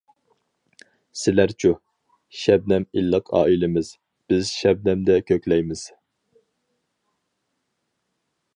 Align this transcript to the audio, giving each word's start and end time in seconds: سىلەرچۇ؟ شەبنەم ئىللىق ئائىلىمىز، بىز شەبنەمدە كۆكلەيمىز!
سىلەرچۇ؟ 1.23 1.73
شەبنەم 2.43 2.87
ئىللىق 3.01 3.29
ئائىلىمىز، 3.41 3.91
بىز 4.33 4.55
شەبنەمدە 4.63 5.19
كۆكلەيمىز! 5.29 5.87